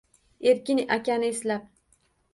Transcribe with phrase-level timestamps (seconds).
[0.51, 1.69] Erkin akani eslab